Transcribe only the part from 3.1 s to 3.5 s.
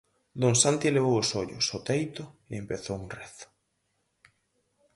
rezo: